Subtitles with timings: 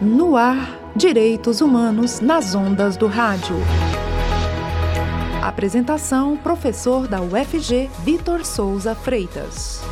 [0.00, 0.56] No ar,
[0.96, 3.56] Direitos Humanos nas ondas do rádio.
[5.42, 9.82] Apresentação: professor da UFG, Vitor Souza Freitas.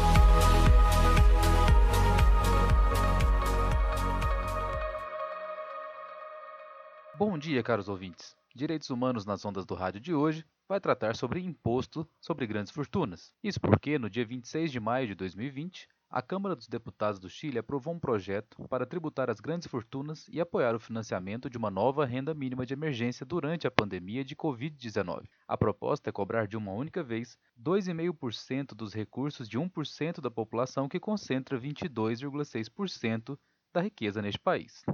[7.19, 8.35] Bom dia, caros ouvintes.
[8.55, 13.33] Direitos Humanos nas ondas do rádio de hoje vai tratar sobre imposto sobre grandes fortunas.
[13.43, 17.59] Isso porque, no dia 26 de maio de 2020, a Câmara dos Deputados do Chile
[17.59, 22.05] aprovou um projeto para tributar as grandes fortunas e apoiar o financiamento de uma nova
[22.05, 25.25] renda mínima de emergência durante a pandemia de Covid-19.
[25.49, 30.87] A proposta é cobrar de uma única vez 2,5% dos recursos de 1% da população
[30.87, 33.39] que concentra 22,6%
[33.73, 34.85] da riqueza neste país.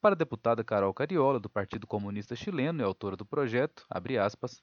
[0.00, 3.86] Para a deputada Carol Cariola, do Partido Comunista Chileno e autora do projeto,
[4.20, 4.60] aspas,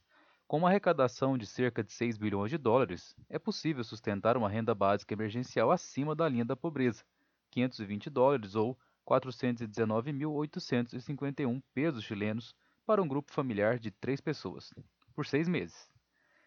[0.47, 4.75] com uma arrecadação de cerca de 6 bilhões de dólares, é possível sustentar uma renda
[4.75, 7.03] básica emergencial acima da linha da pobreza,
[7.49, 8.77] 520 dólares ou
[9.07, 12.53] 419.851 pesos chilenos
[12.85, 14.71] para um grupo familiar de três pessoas,
[15.15, 15.89] por seis meses,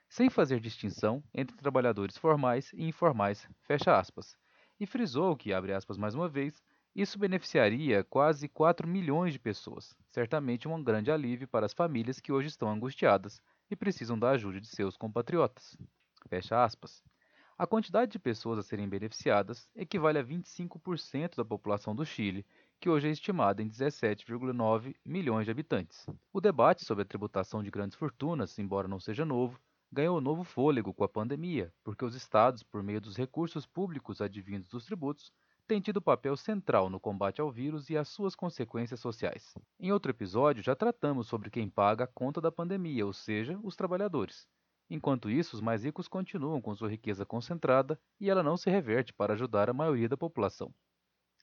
[0.08, 4.36] sem fazer distinção entre trabalhadores formais e informais, fecha aspas,
[4.78, 6.62] e frisou que, abre aspas mais uma vez,
[6.94, 12.30] isso beneficiaria quase 4 milhões de pessoas, certamente um grande alívio para as famílias que
[12.30, 15.76] hoje estão angustiadas e precisam da ajuda de seus compatriotas.
[16.28, 17.02] Fecha aspas.
[17.56, 22.46] A quantidade de pessoas a serem beneficiadas equivale a 25% da população do Chile,
[22.80, 26.06] que hoje é estimada em 17,9 milhões de habitantes.
[26.32, 29.60] O debate sobre a tributação de grandes fortunas, embora não seja novo,
[29.90, 34.68] ganhou novo fôlego com a pandemia, porque os estados, por meio dos recursos públicos advindos
[34.68, 35.32] dos tributos,
[35.68, 39.54] tem tido papel central no combate ao vírus e às suas consequências sociais.
[39.78, 43.76] Em outro episódio, já tratamos sobre quem paga a conta da pandemia, ou seja, os
[43.76, 44.48] trabalhadores.
[44.88, 49.12] Enquanto isso, os mais ricos continuam com sua riqueza concentrada e ela não se reverte
[49.12, 50.72] para ajudar a maioria da população.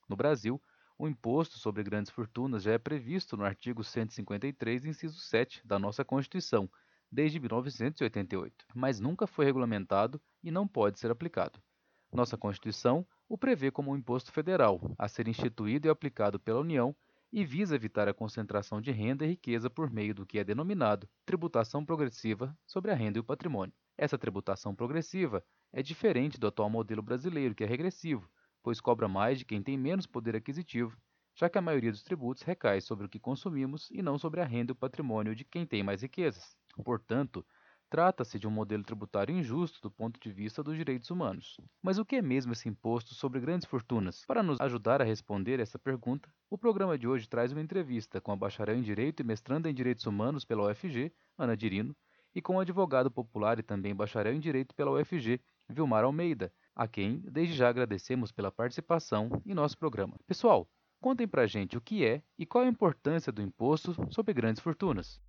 [0.09, 0.59] No Brasil,
[0.97, 6.03] o imposto sobre grandes fortunas já é previsto no artigo 153, inciso 7 da nossa
[6.03, 6.67] Constituição,
[7.11, 11.61] desde 1988, mas nunca foi regulamentado e não pode ser aplicado.
[12.11, 16.95] Nossa Constituição o prevê como um imposto federal, a ser instituído e aplicado pela União
[17.31, 21.09] e visa evitar a concentração de renda e riqueza por meio do que é denominado
[21.25, 23.73] tributação progressiva sobre a renda e o patrimônio.
[23.97, 25.43] Essa tributação progressiva
[25.73, 28.29] é diferente do atual modelo brasileiro, que é regressivo,
[28.63, 30.97] pois cobra mais de quem tem menos poder aquisitivo,
[31.35, 34.45] já que a maioria dos tributos recai sobre o que consumimos e não sobre a
[34.45, 36.55] renda e o patrimônio de quem tem mais riquezas.
[36.83, 37.45] Portanto,
[37.89, 41.57] Trata-se de um modelo tributário injusto do ponto de vista dos direitos humanos.
[41.81, 44.25] Mas o que é mesmo esse imposto sobre grandes fortunas?
[44.25, 48.31] Para nos ajudar a responder essa pergunta, o programa de hoje traz uma entrevista com
[48.31, 51.95] a bacharel em Direito e mestranda em Direitos Humanos pela UFG, Ana Dirino,
[52.33, 56.87] e com o advogado popular e também bacharel em Direito pela UFG, Vilmar Almeida, a
[56.87, 60.17] quem desde já agradecemos pela participação em nosso programa.
[60.27, 60.67] Pessoal,
[60.99, 65.21] contem pra gente o que é e qual a importância do imposto sobre grandes fortunas.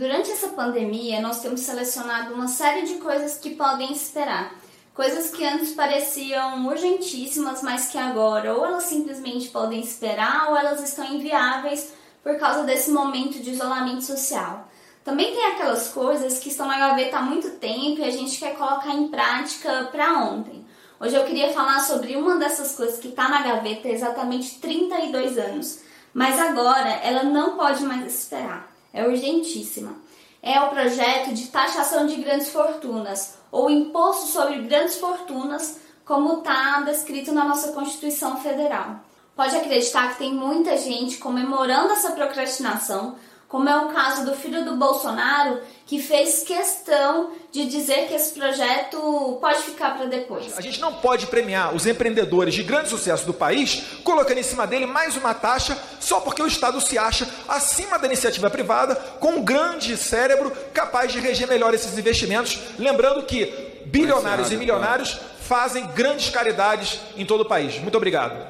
[0.00, 4.54] Durante essa pandemia, nós temos selecionado uma série de coisas que podem esperar.
[4.94, 10.82] Coisas que antes pareciam urgentíssimas, mas que agora ou elas simplesmente podem esperar ou elas
[10.82, 11.92] estão inviáveis
[12.22, 14.68] por causa desse momento de isolamento social.
[15.04, 18.56] Também tem aquelas coisas que estão na gaveta há muito tempo e a gente quer
[18.56, 20.64] colocar em prática para ontem.
[21.02, 25.38] Hoje eu queria falar sobre uma dessas coisas que está na gaveta há exatamente 32
[25.38, 25.80] anos,
[26.12, 28.70] mas agora ela não pode mais esperar.
[28.92, 29.94] É urgentíssima.
[30.42, 36.82] É o projeto de taxação de grandes fortunas, ou imposto sobre grandes fortunas, como está
[36.82, 38.96] descrito na nossa Constituição Federal.
[39.34, 43.16] Pode acreditar que tem muita gente comemorando essa procrastinação,
[43.50, 48.32] como é o caso do filho do Bolsonaro, que fez questão de dizer que esse
[48.32, 50.56] projeto pode ficar para depois.
[50.56, 54.68] A gente não pode premiar os empreendedores de grande sucesso do país colocando em cima
[54.68, 59.32] dele mais uma taxa só porque o Estado se acha acima da iniciativa privada com
[59.32, 62.56] um grande cérebro capaz de reger melhor esses investimentos.
[62.78, 63.46] Lembrando que
[63.86, 67.80] bilionários e milionários fazem grandes caridades em todo o país.
[67.80, 68.46] Muito obrigado.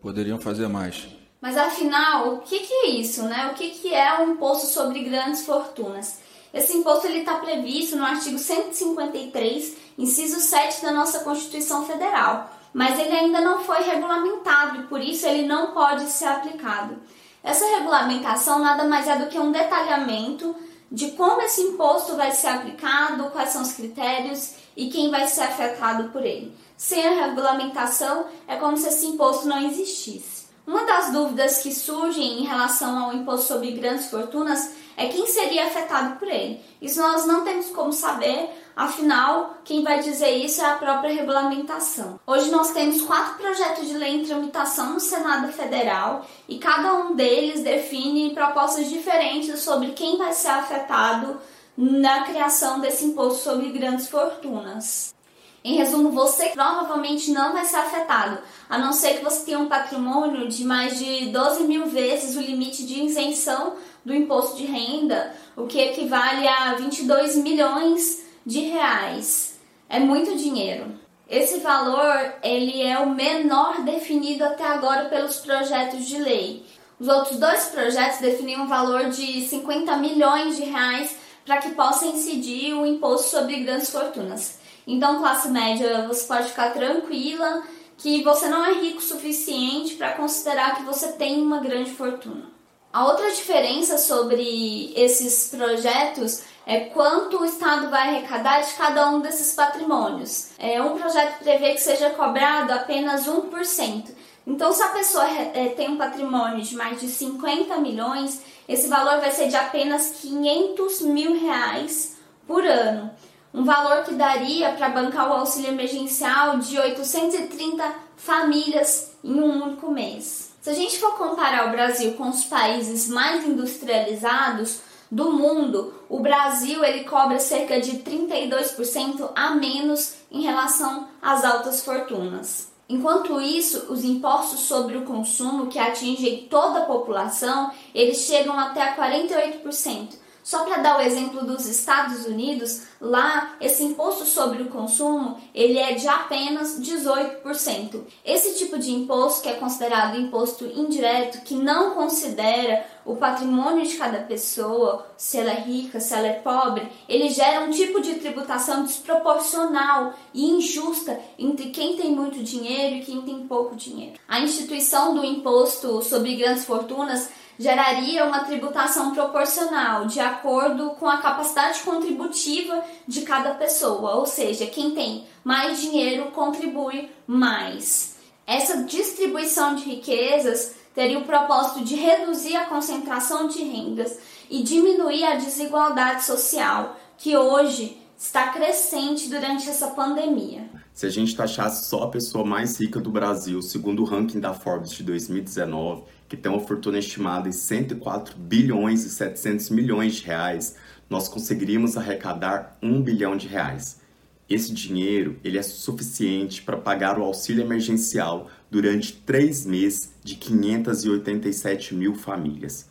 [0.00, 1.19] Poderiam fazer mais.
[1.40, 3.50] Mas afinal, o que, que é isso, né?
[3.50, 6.18] O que, que é o imposto sobre grandes fortunas?
[6.52, 13.16] Esse imposto está previsto no artigo 153, inciso 7 da nossa Constituição Federal, mas ele
[13.16, 16.98] ainda não foi regulamentado e por isso ele não pode ser aplicado.
[17.42, 20.54] Essa regulamentação nada mais é do que um detalhamento
[20.92, 25.42] de como esse imposto vai ser aplicado, quais são os critérios e quem vai ser
[25.42, 26.54] afetado por ele.
[26.76, 30.39] Sem a regulamentação, é como se esse imposto não existisse.
[30.70, 35.66] Uma das dúvidas que surgem em relação ao imposto sobre grandes fortunas é quem seria
[35.66, 36.60] afetado por ele.
[36.80, 42.20] Isso nós não temos como saber Afinal, quem vai dizer isso é a própria regulamentação.
[42.24, 47.14] Hoje nós temos quatro projetos de lei em tramitação no Senado Federal e cada um
[47.16, 51.38] deles define propostas diferentes sobre quem vai ser afetado
[51.76, 55.14] na criação desse imposto sobre grandes fortunas.
[55.62, 59.68] Em resumo, você provavelmente não vai ser afetado, a não ser que você tenha um
[59.68, 65.34] patrimônio de mais de 12 mil vezes o limite de isenção do imposto de renda,
[65.54, 69.58] o que equivale a 22 milhões de reais.
[69.86, 70.98] É muito dinheiro.
[71.28, 76.64] Esse valor ele é o menor definido até agora pelos projetos de lei.
[76.98, 82.06] Os outros dois projetos definiam um valor de 50 milhões de reais para que possa
[82.06, 84.59] incidir o imposto sobre grandes fortunas.
[84.86, 87.62] Então, classe média, você pode ficar tranquila
[87.96, 92.50] que você não é rico o suficiente para considerar que você tem uma grande fortuna.
[92.92, 99.20] A outra diferença sobre esses projetos é quanto o Estado vai arrecadar de cada um
[99.20, 100.50] desses patrimônios.
[100.58, 104.10] É, um projeto prevê que seja cobrado apenas 1%.
[104.46, 109.20] Então, se a pessoa é, tem um patrimônio de mais de 50 milhões, esse valor
[109.20, 112.16] vai ser de apenas 500 mil reais
[112.46, 113.10] por ano.
[113.52, 119.90] Um valor que daria para bancar o auxílio emergencial de 830 famílias em um único
[119.90, 120.52] mês.
[120.60, 124.80] Se a gente for comparar o Brasil com os países mais industrializados,
[125.10, 131.82] do mundo, o Brasil ele cobra cerca de 32% a menos em relação às altas
[131.82, 132.68] fortunas.
[132.88, 138.94] Enquanto isso, os impostos sobre o consumo que atingem toda a população, eles chegam até
[138.94, 140.14] 48%,
[140.50, 145.78] só para dar o exemplo dos Estados Unidos, lá esse imposto sobre o consumo ele
[145.78, 148.00] é de apenas 18%.
[148.24, 153.96] Esse tipo de imposto, que é considerado imposto indireto, que não considera o patrimônio de
[153.96, 158.14] cada pessoa, se ela é rica, se ela é pobre, ele gera um tipo de
[158.14, 164.18] tributação desproporcional e injusta entre quem tem muito dinheiro e quem tem pouco dinheiro.
[164.26, 171.18] A instituição do imposto sobre grandes fortunas geraria uma tributação proporcional de acordo com a
[171.18, 178.16] capacidade contributiva de cada pessoa, ou seja, quem tem mais dinheiro contribui mais.
[178.46, 184.18] Essa distribuição de riquezas teria o propósito de reduzir a concentração de rendas
[184.48, 190.66] e diminuir a desigualdade social, que hoje está crescente durante essa pandemia.
[190.94, 194.54] Se a gente taxasse só a pessoa mais rica do Brasil, segundo o ranking da
[194.54, 200.26] Forbes de 2019, que tem uma fortuna estimada em 104 bilhões e 700 milhões de
[200.26, 200.76] reais,
[201.10, 204.00] nós conseguiríamos arrecadar 1 bilhão de reais.
[204.48, 211.96] Esse dinheiro ele é suficiente para pagar o auxílio emergencial durante três meses de 587
[211.96, 212.88] mil famílias.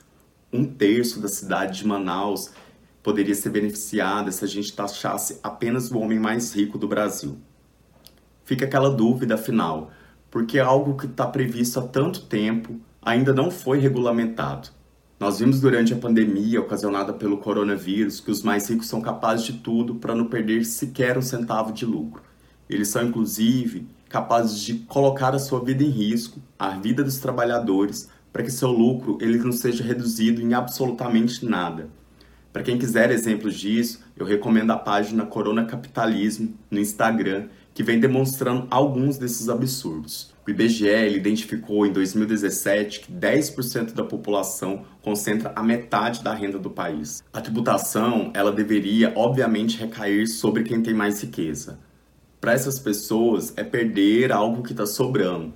[0.51, 2.51] Um terço da cidade de Manaus
[3.01, 7.37] poderia ser beneficiada se a gente taxasse apenas o homem mais rico do Brasil.
[8.43, 9.91] Fica aquela dúvida, afinal,
[10.29, 14.69] porque é algo que está previsto há tanto tempo ainda não foi regulamentado.
[15.19, 19.53] Nós vimos durante a pandemia ocasionada pelo coronavírus que os mais ricos são capazes de
[19.53, 22.23] tudo para não perder sequer um centavo de lucro.
[22.69, 28.09] Eles são, inclusive, capazes de colocar a sua vida em risco, a vida dos trabalhadores,
[28.31, 31.89] para que seu lucro ele não seja reduzido em absolutamente nada.
[32.53, 37.47] Para quem quiser exemplos disso, eu recomendo a página Corona Capitalismo no Instagram,
[37.79, 40.33] que vem demonstrando alguns desses absurdos.
[40.45, 46.69] O IBGE identificou em 2017 que 10% da população concentra a metade da renda do
[46.69, 47.23] país.
[47.31, 51.79] A tributação, ela deveria obviamente recair sobre quem tem mais riqueza.
[52.41, 55.53] Para essas pessoas é perder algo que está sobrando.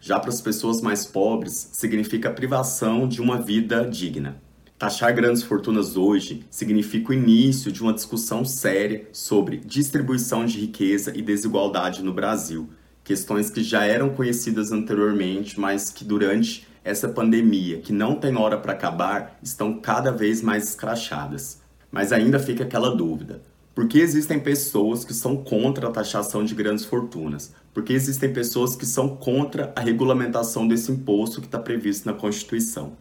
[0.00, 4.42] Já para as pessoas mais pobres, significa privação de uma vida digna.
[4.80, 11.12] Taxar grandes fortunas hoje significa o início de uma discussão séria sobre distribuição de riqueza
[11.14, 12.66] e desigualdade no Brasil
[13.04, 18.56] questões que já eram conhecidas anteriormente, mas que durante essa pandemia, que não tem hora
[18.56, 21.60] para acabar, estão cada vez mais escrachadas.
[21.92, 23.42] Mas ainda fica aquela dúvida:
[23.74, 27.52] por que existem pessoas que são contra a taxação de grandes fortunas?
[27.74, 32.14] Por que existem pessoas que são contra a regulamentação desse imposto que está previsto na
[32.14, 32.96] Constituição?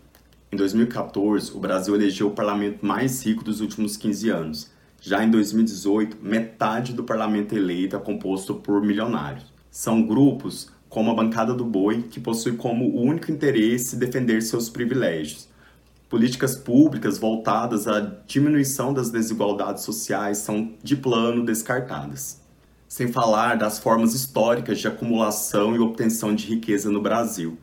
[0.51, 4.71] Em 2014, o Brasil elegeu o parlamento mais rico dos últimos 15 anos.
[4.99, 9.45] Já em 2018, metade do parlamento eleito é composto por milionários.
[9.69, 15.47] São grupos como a bancada do boi, que possui como único interesse defender seus privilégios.
[16.09, 22.41] Políticas públicas voltadas à diminuição das desigualdades sociais são de plano descartadas.
[22.87, 27.55] Sem falar das formas históricas de acumulação e obtenção de riqueza no Brasil,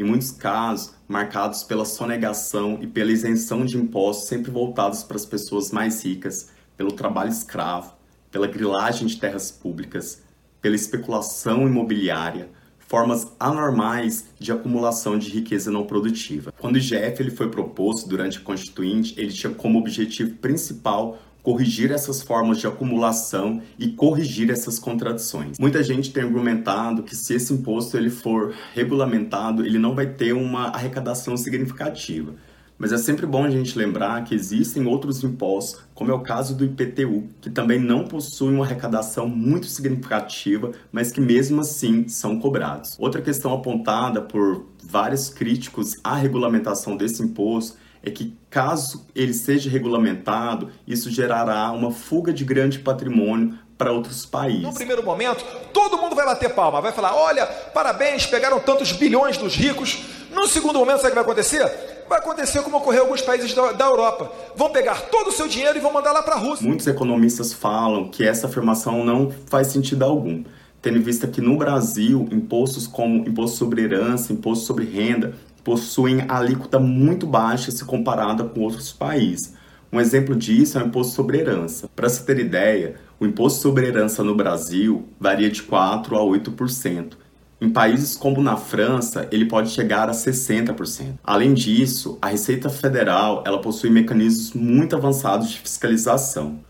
[0.00, 5.26] em muitos casos marcados pela sonegação e pela isenção de impostos sempre voltados para as
[5.26, 7.92] pessoas mais ricas, pelo trabalho escravo,
[8.30, 10.22] pela grilagem de terras públicas,
[10.62, 16.52] pela especulação imobiliária, formas anormais de acumulação de riqueza não produtiva.
[16.58, 21.90] Quando o IGF ele foi proposto durante a Constituinte, ele tinha como objetivo principal corrigir
[21.90, 25.58] essas formas de acumulação e corrigir essas contradições.
[25.58, 30.32] Muita gente tem argumentado que se esse imposto ele for regulamentado, ele não vai ter
[30.32, 32.34] uma arrecadação significativa.
[32.80, 36.56] Mas é sempre bom a gente lembrar que existem outros impostos, como é o caso
[36.56, 42.40] do IPTU, que também não possuem uma arrecadação muito significativa, mas que mesmo assim são
[42.40, 42.96] cobrados.
[42.98, 49.68] Outra questão apontada por vários críticos à regulamentação desse imposto é que, caso ele seja
[49.70, 54.62] regulamentado, isso gerará uma fuga de grande patrimônio para outros países.
[54.62, 59.36] No primeiro momento, todo mundo vai bater palma, vai falar: olha, parabéns, pegaram tantos bilhões
[59.36, 60.02] dos ricos.
[60.30, 61.90] No segundo momento, sabe o que vai acontecer?
[62.10, 64.32] vai acontecer como ocorreu em alguns países da, da Europa.
[64.56, 66.66] Vão pegar todo o seu dinheiro e vão mandar lá para a Rússia.
[66.66, 70.42] Muitos economistas falam que essa afirmação não faz sentido algum,
[70.82, 76.24] tendo em vista que no Brasil, impostos como imposto sobre herança, imposto sobre renda, possuem
[76.28, 79.54] alíquota muito baixa se comparada com outros países.
[79.92, 81.88] Um exemplo disso é o imposto sobre herança.
[81.96, 87.14] Para se ter ideia, o imposto sobre herança no Brasil varia de 4 a 8%,
[87.60, 91.18] em países como na França, ele pode chegar a 60%.
[91.22, 96.60] Além disso, a Receita Federal ela possui mecanismos muito avançados de fiscalização.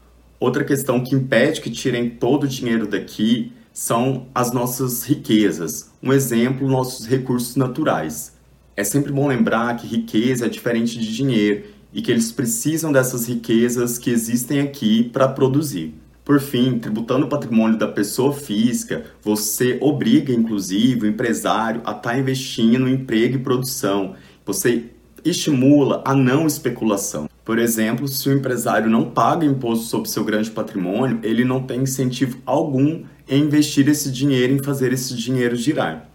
[0.41, 5.93] Outra questão que impede que tirem todo o dinheiro daqui são as nossas riquezas.
[6.03, 8.33] Um exemplo, nossos recursos naturais.
[8.81, 13.29] É sempre bom lembrar que riqueza é diferente de dinheiro e que eles precisam dessas
[13.29, 15.93] riquezas que existem aqui para produzir.
[16.25, 22.13] Por fim, tributando o patrimônio da pessoa física, você obriga, inclusive, o empresário a estar
[22.13, 24.15] tá investindo em emprego e produção.
[24.47, 24.85] Você
[25.23, 27.29] estimula a não especulação.
[27.45, 31.83] Por exemplo, se o empresário não paga imposto sobre seu grande patrimônio, ele não tem
[31.83, 36.10] incentivo algum em investir esse dinheiro, em fazer esse dinheiro girar.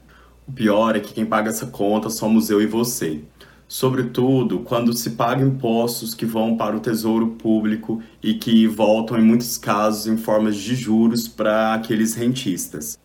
[0.48, 3.22] O pior é que quem paga essa conta somos eu e você
[3.68, 9.24] sobretudo quando se paga impostos que vão para o tesouro público e que voltam, em
[9.24, 12.98] muitos casos, em formas de juros para aqueles rentistas.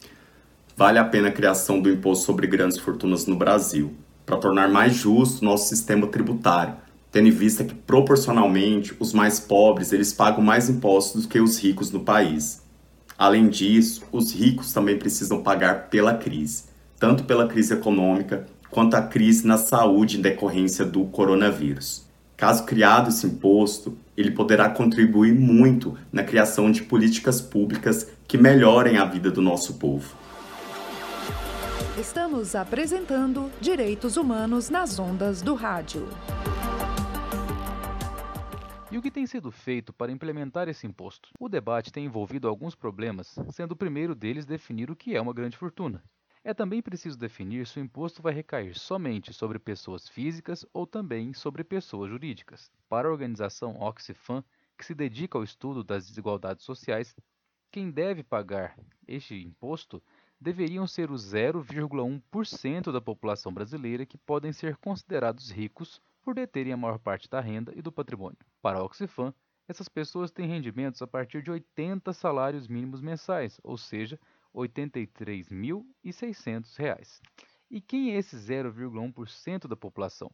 [0.76, 3.94] Vale a pena a criação do imposto sobre grandes fortunas no Brasil,
[4.24, 6.76] para tornar mais justo nosso sistema tributário,
[7.10, 11.58] tendo em vista que proporcionalmente os mais pobres eles pagam mais impostos do que os
[11.58, 12.62] ricos no país.
[13.18, 16.64] Além disso, os ricos também precisam pagar pela crise,
[17.00, 22.06] tanto pela crise econômica quanto à crise na saúde em decorrência do coronavírus.
[22.36, 28.98] Caso criado esse imposto, ele poderá contribuir muito na criação de políticas públicas que melhorem
[28.98, 30.14] a vida do nosso povo.
[31.98, 36.06] Estamos apresentando Direitos Humanos nas Ondas do Rádio.
[38.90, 41.30] E o que tem sido feito para implementar esse imposto?
[41.38, 45.32] O debate tem envolvido alguns problemas, sendo o primeiro deles definir o que é uma
[45.32, 46.02] grande fortuna.
[46.42, 51.34] É também preciso definir se o imposto vai recair somente sobre pessoas físicas ou também
[51.34, 52.72] sobre pessoas jurídicas.
[52.88, 54.42] Para a organização Oxfam,
[54.76, 57.14] que se dedica ao estudo das desigualdades sociais,
[57.70, 58.74] quem deve pagar
[59.06, 60.02] este imposto
[60.40, 66.76] deveriam ser os 0,1% da população brasileira que podem ser considerados ricos por deterem a
[66.76, 68.38] maior parte da renda e do patrimônio.
[68.62, 69.34] Para a Oxfam,
[69.68, 74.18] essas pessoas têm rendimentos a partir de 80 salários mínimos mensais, ou seja,
[74.54, 77.20] R$ 83.600.
[77.70, 80.30] E quem é esse 0,1% da população?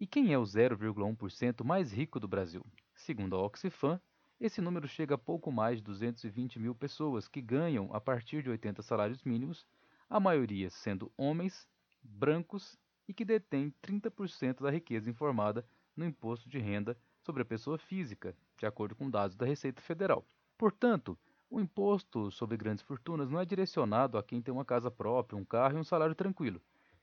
[0.00, 2.64] E quem é o 0,1% mais rico do Brasil?
[2.94, 4.00] Segundo a Oxfam,
[4.40, 8.50] esse número chega a pouco mais de 220 mil pessoas que ganham a partir de
[8.50, 9.66] 80 salários mínimos,
[10.08, 11.68] a maioria sendo homens,
[12.00, 17.76] brancos e que detêm 30% da riqueza informada no imposto de renda sobre a pessoa
[17.76, 20.24] física, de acordo com dados da Receita Federal.
[20.56, 21.18] Portanto,
[21.50, 25.44] o imposto sobre grandes fortunas não é direcionado a quem tem uma casa própria, um
[25.44, 26.60] carro e um salário tranquilo.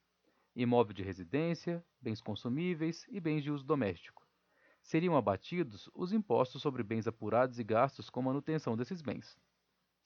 [0.54, 4.28] imóvel de residência, bens consumíveis e bens de uso doméstico.
[4.84, 9.40] Seriam abatidos os impostos sobre bens apurados e gastos com manutenção desses bens.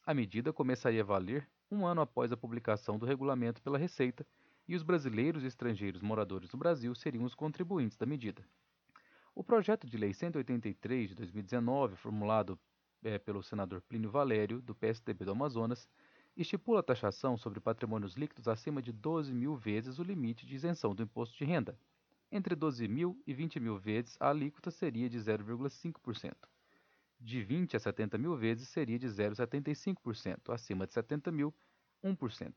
[0.06, 4.24] A medida começaria a valer um ano após a publicação do regulamento pela Receita
[4.68, 8.44] e os brasileiros e estrangeiros moradores no Brasil seriam os contribuintes da medida.
[9.34, 12.58] O projeto de lei 183 de 2019, formulado
[13.04, 15.88] é, pelo senador Plínio Valério, do PSDB do Amazonas,
[16.36, 20.96] estipula a taxação sobre patrimônios líquidos acima de 12 mil vezes o limite de isenção
[20.96, 21.78] do imposto de renda.
[22.32, 26.34] Entre 12 mil e 20 mil vezes, a alíquota seria de 0,5%.
[27.20, 30.54] De 20 a 70 mil vezes, seria de 0,75%.
[30.54, 31.54] Acima de 70 mil,
[32.04, 32.54] 1%.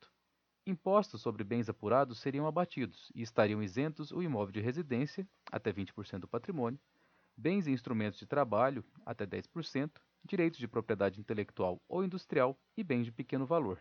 [0.68, 6.18] Impostos sobre bens apurados seriam abatidos e estariam isentos o imóvel de residência, até 20%
[6.18, 6.78] do patrimônio,
[7.34, 9.90] bens e instrumentos de trabalho, até 10%,
[10.22, 13.78] direitos de propriedade intelectual ou industrial e bens de pequeno valor.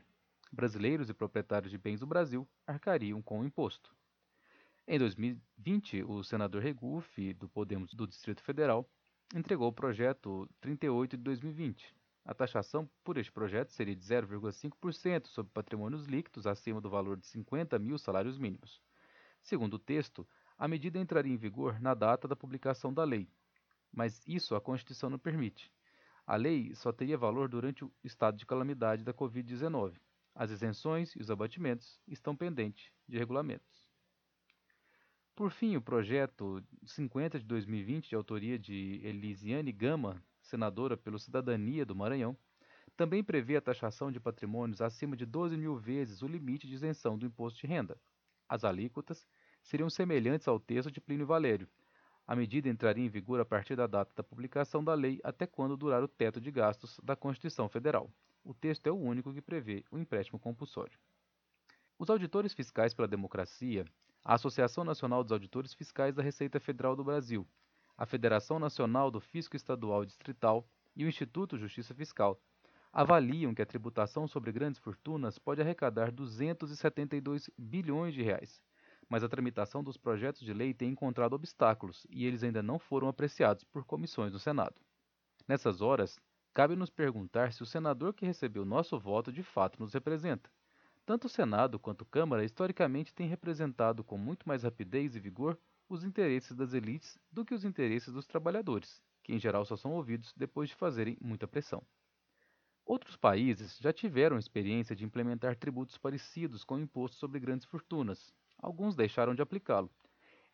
[0.50, 3.94] Brasileiros e proprietários de bens do Brasil arcariam com o imposto.
[4.88, 8.90] Em 2020, o senador Regufe, do Podemos do Distrito Federal,
[9.36, 11.94] entregou o projeto 38 de 2020,
[12.28, 17.26] a taxação por este projeto seria de 0,5% sobre patrimônios líquidos acima do valor de
[17.26, 18.82] 50 mil salários mínimos.
[19.42, 23.30] Segundo o texto, a medida entraria em vigor na data da publicação da lei,
[23.94, 25.72] mas isso a Constituição não permite.
[26.26, 29.96] A lei só teria valor durante o estado de calamidade da Covid-19.
[30.36, 33.88] As isenções e os abatimentos estão pendentes de regulamentos.
[35.34, 41.86] Por fim, o projeto 50 de 2020, de autoria de Elisiane Gama, senadora pelo Cidadania
[41.86, 42.36] do Maranhão,
[42.96, 47.18] também prevê a taxação de patrimônios acima de 12 mil vezes o limite de isenção
[47.18, 48.00] do imposto de renda.
[48.50, 49.28] As alíquotas
[49.62, 51.68] seriam semelhantes ao texto de Plínio Valério.
[52.26, 55.78] A medida entraria em vigor a partir da data da publicação da lei até quando
[55.78, 58.12] durar o teto de gastos da Constituição Federal.
[58.44, 60.98] O texto é o único que prevê o empréstimo compulsório.
[62.00, 63.86] Os auditores fiscais pela democracia,
[64.24, 67.48] a Associação Nacional dos Auditores Fiscais da Receita Federal do Brasil,
[67.98, 72.40] a Federação Nacional do Fisco Estadual e Distrital e o Instituto Justiça Fiscal
[72.94, 78.62] avaliam que a tributação sobre grandes fortunas pode arrecadar 272 bilhões de reais,
[79.10, 83.08] mas a tramitação dos projetos de lei tem encontrado obstáculos e eles ainda não foram
[83.08, 84.76] apreciados por comissões do Senado.
[85.48, 86.20] Nessas horas,
[86.54, 90.50] cabe nos perguntar se o senador que recebeu nosso voto de fato nos representa.
[91.06, 95.58] Tanto o Senado quanto a Câmara historicamente têm representado com muito mais rapidez e vigor
[95.90, 99.94] os interesses das elites do que os interesses dos trabalhadores, que em geral só são
[99.94, 101.82] ouvidos depois de fazerem muita pressão.
[102.86, 108.34] Outros países já tiveram experiência de implementar tributos parecidos com o imposto sobre grandes fortunas.
[108.58, 109.92] Alguns deixaram de aplicá-lo.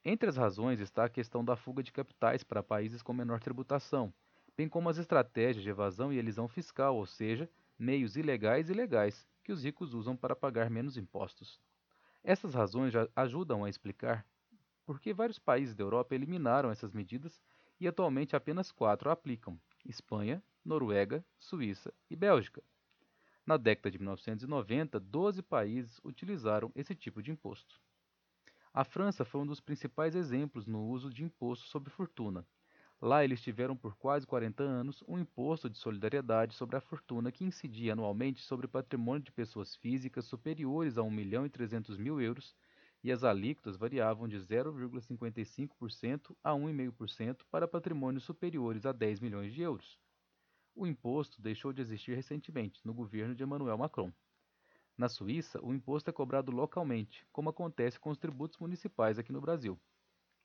[0.03, 4.13] Entre as razões está a questão da fuga de capitais para países com menor tributação,
[4.57, 9.27] bem como as estratégias de evasão e elisão fiscal, ou seja, meios ilegais e legais
[9.43, 11.59] que os ricos usam para pagar menos impostos.
[12.23, 14.25] Essas razões ajudam a explicar
[14.85, 17.41] porque vários países da Europa eliminaram essas medidas
[17.79, 22.63] e atualmente apenas quatro a aplicam: Espanha, Noruega, Suíça e Bélgica.
[23.45, 27.81] Na década de 1990, 12 países utilizaram esse tipo de imposto.
[28.73, 32.47] A França foi um dos principais exemplos no uso de imposto sobre fortuna.
[33.01, 37.43] Lá eles tiveram por quase 40 anos um imposto de solidariedade sobre a fortuna que
[37.43, 42.55] incidia anualmente sobre patrimônio de pessoas físicas superiores a 1 milhão e 300 mil euros
[43.03, 49.61] e as alíquotas variavam de 0,55% a 1,5% para patrimônios superiores a 10 milhões de
[49.61, 49.99] euros.
[50.73, 54.11] O imposto deixou de existir recentemente, no governo de Emmanuel Macron.
[54.97, 59.41] Na Suíça, o imposto é cobrado localmente, como acontece com os tributos municipais aqui no
[59.41, 59.79] Brasil.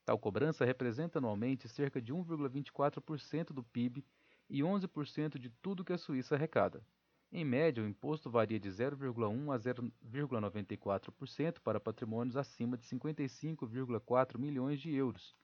[0.04, 4.04] Tal cobrança representa anualmente cerca de 1,24% do PIB
[4.50, 6.82] e 11% de tudo que a Suíça arrecada.
[7.30, 14.80] Em média, o imposto varia de 0,1 a 0,94% para patrimônios acima de 55,4 milhões
[14.80, 15.36] de euros,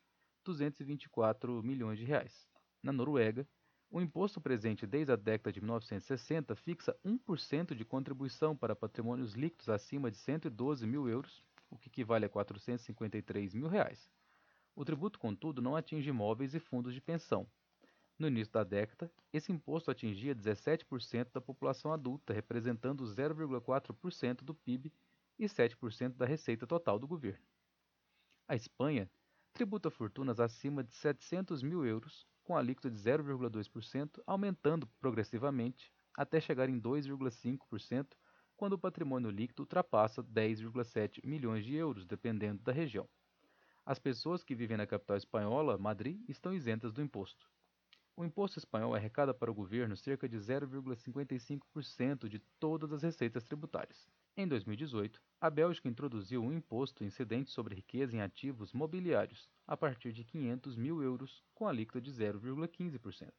[0.47, 2.49] 224 milhões de reais.
[2.83, 3.47] Na Noruega,
[3.91, 9.69] o imposto presente desde a década de 1960 fixa 1% de contribuição para patrimônios líquidos
[9.69, 14.11] acima de 112 mil euros, o que equivale a 453 mil reais.
[14.75, 17.47] O tributo, contudo, não atinge imóveis e fundos de pensão,
[18.19, 24.93] no início da década, esse imposto atingia 17% da população adulta, representando 0,4% do PIB
[25.39, 27.45] e 7% da receita total do governo.
[28.47, 29.11] A Espanha
[29.53, 36.69] tributa fortunas acima de 700 mil euros, com alíquota de 0,2%, aumentando progressivamente até chegar
[36.69, 38.07] em 2,5%
[38.57, 43.09] quando o patrimônio líquido ultrapassa 10,7 milhões de euros, dependendo da região.
[43.85, 47.51] As pessoas que vivem na capital espanhola, Madrid, estão isentas do imposto.
[48.17, 54.09] O imposto espanhol arrecada para o governo cerca de 0,55% de todas as receitas tributárias.
[54.37, 60.13] Em 2018, a Bélgica introduziu um imposto incidente sobre riqueza em ativos mobiliários a partir
[60.13, 63.33] de 500 mil euros, com alíquota de 0,15%.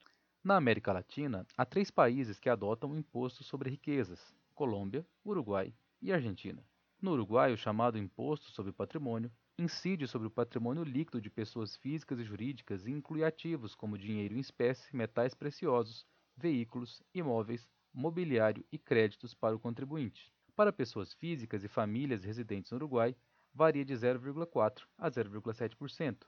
[0.43, 6.61] Na América Latina, há três países que adotam imposto sobre riquezas: Colômbia, Uruguai e Argentina.
[7.01, 12.19] No Uruguai, o chamado Imposto sobre Patrimônio incide sobre o patrimônio líquido de pessoas físicas
[12.19, 18.77] e jurídicas e inclui ativos como dinheiro em espécie, metais preciosos, veículos, imóveis, mobiliário e
[18.77, 20.31] créditos para o contribuinte.
[20.55, 23.15] Para pessoas físicas e famílias residentes no Uruguai,
[23.53, 26.25] varia de 0,4% a 0,7%.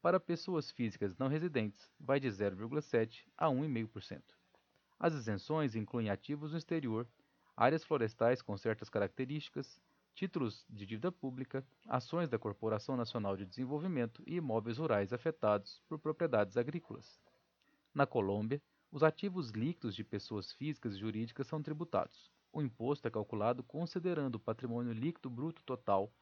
[0.00, 4.22] Para pessoas físicas não residentes, vai de 0,7% a 1,5%.
[4.98, 7.08] As isenções incluem ativos no exterior,
[7.56, 9.80] áreas florestais com certas características,
[10.20, 15.98] títulos de dívida pública, ações da Corporação Nacional de Desenvolvimento e imóveis rurais afetados por
[15.98, 17.18] propriedades agrícolas.
[17.94, 18.60] Na Colômbia,
[18.92, 22.30] os ativos líquidos de pessoas físicas e jurídicas são tributados.
[22.52, 26.12] O imposto é calculado considerando o patrimônio líquido bruto total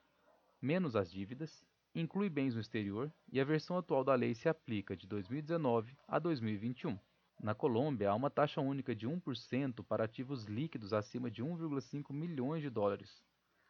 [0.63, 4.97] menos as dívidas, inclui bens no exterior e a versão atual da lei se aplica
[4.97, 6.97] de 2019 a 2021.
[7.43, 12.63] Na Colômbia, há uma taxa única de 1% para ativos líquidos acima de 1,5 milhões
[12.63, 13.25] de dólares,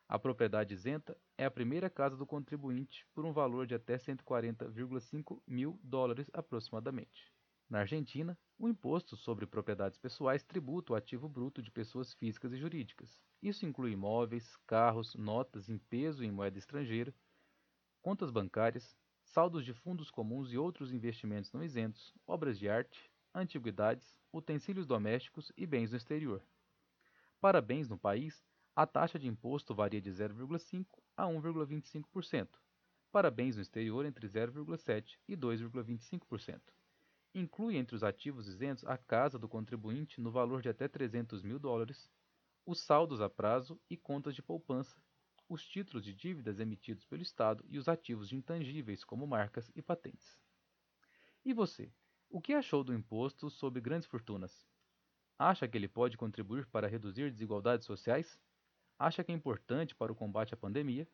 [0.08, 5.42] a propriedade isenta é a primeira casa do contribuinte por um valor de até 140,5
[5.46, 7.30] mil dólares aproximadamente.
[7.68, 12.56] Na Argentina, o imposto sobre propriedades pessoais tributa o ativo bruto de pessoas físicas e
[12.56, 13.20] jurídicas.
[13.42, 17.14] Isso inclui imóveis, carros, notas em peso em moeda estrangeira,
[18.00, 24.18] contas bancárias, saldos de fundos comuns e outros investimentos não isentos, obras de arte, antiguidades,
[24.32, 26.42] utensílios domésticos e bens no exterior.
[27.38, 28.42] Para bens no país,
[28.80, 30.86] a taxa de imposto varia de 0,5%
[31.16, 32.60] a 1,25%,
[33.10, 36.60] para bens no exterior entre 0,7% e 2,25%.
[37.34, 41.58] Inclui entre os ativos isentos a casa do contribuinte no valor de até 300 mil
[41.58, 42.08] dólares,
[42.64, 44.96] os saldos a prazo e contas de poupança,
[45.48, 50.40] os títulos de dívidas emitidos pelo Estado e os ativos intangíveis, como marcas e patentes.
[51.44, 51.92] E você,
[52.30, 54.64] o que achou do imposto sobre grandes fortunas?
[55.36, 58.38] Acha que ele pode contribuir para reduzir desigualdades sociais?
[58.98, 61.08] Acha que é importante para o combate à pandemia?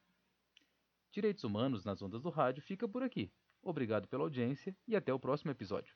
[1.13, 3.33] Direitos Humanos nas Ondas do Rádio fica por aqui.
[3.63, 5.95] Obrigado pela audiência e até o próximo episódio.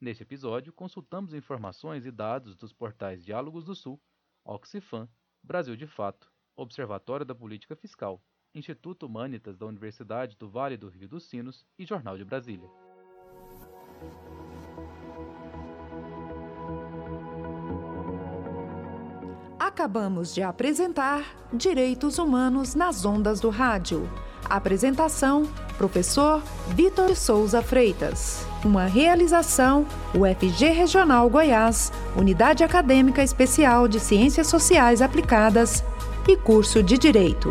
[0.00, 4.00] Neste episódio, consultamos informações e dados dos portais Diálogos do Sul,
[4.44, 5.08] Oxifam,
[5.42, 8.22] Brasil de Fato, Observatório da Política Fiscal,
[8.54, 12.70] Instituto Humanitas da Universidade do Vale do Rio dos Sinos e Jornal de Brasília.
[19.58, 24.10] Acabamos de apresentar Direitos Humanos nas Ondas do Rádio.
[24.48, 25.44] Apresentação:
[25.78, 28.46] Professor Vitor Souza Freitas.
[28.64, 35.84] Uma realização: UFG Regional Goiás, Unidade Acadêmica Especial de Ciências Sociais Aplicadas
[36.28, 37.50] e Curso de Direito.